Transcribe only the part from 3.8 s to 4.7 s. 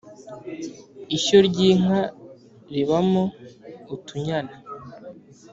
utunyana